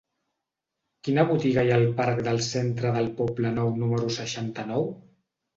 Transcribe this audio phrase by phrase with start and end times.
[1.07, 4.91] Quina botiga hi ha al parc del Centre del Poblenou número seixanta-nou?